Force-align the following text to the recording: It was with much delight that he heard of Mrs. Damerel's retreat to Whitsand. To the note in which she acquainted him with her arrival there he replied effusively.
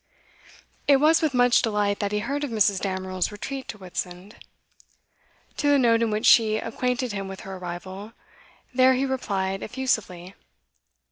It 0.87 0.95
was 0.97 1.21
with 1.21 1.35
much 1.35 1.61
delight 1.61 1.99
that 1.99 2.11
he 2.11 2.21
heard 2.21 2.43
of 2.43 2.49
Mrs. 2.49 2.81
Damerel's 2.81 3.31
retreat 3.31 3.67
to 3.67 3.77
Whitsand. 3.77 4.33
To 5.57 5.67
the 5.69 5.77
note 5.77 6.01
in 6.01 6.09
which 6.09 6.25
she 6.25 6.57
acquainted 6.57 7.11
him 7.11 7.27
with 7.27 7.41
her 7.41 7.57
arrival 7.57 8.13
there 8.73 8.95
he 8.95 9.05
replied 9.05 9.61
effusively. 9.61 10.33